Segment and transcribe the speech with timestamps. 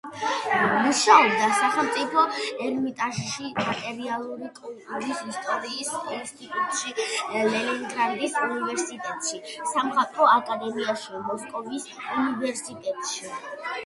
[0.83, 2.23] მუშაობდა სახელმწიფო
[2.67, 6.95] ერმიტაჟში, მატერიალური კულტურის ისტორიის ინსტიტუტში,
[7.37, 9.43] ლენინგრადის უნივერსიტეტში,
[9.75, 13.35] სამხატვრო აკადემიაში, მოსკოვის უნივერსიტეტში.